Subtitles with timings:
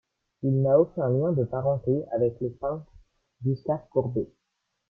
[0.41, 2.91] Il n'a aucun lien de parenté avec le peintre
[3.45, 4.31] Gustave Courbet.